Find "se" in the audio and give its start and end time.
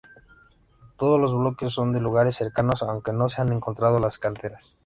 3.29-3.39